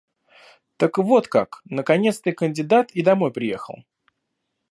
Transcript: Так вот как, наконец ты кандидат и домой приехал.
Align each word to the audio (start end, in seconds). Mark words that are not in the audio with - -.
Так 0.77 0.97
вот 0.97 1.27
как, 1.27 1.61
наконец 1.65 2.19
ты 2.21 2.31
кандидат 2.31 2.89
и 2.93 3.03
домой 3.03 3.31
приехал. 3.31 3.83